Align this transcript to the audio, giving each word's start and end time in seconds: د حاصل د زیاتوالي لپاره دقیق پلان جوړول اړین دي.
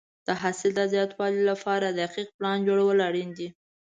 د 0.27 0.29
حاصل 0.41 0.71
د 0.75 0.81
زیاتوالي 0.93 1.41
لپاره 1.51 1.87
دقیق 2.01 2.27
پلان 2.37 2.57
جوړول 2.67 2.97
اړین 3.07 3.29
دي. 3.37 3.47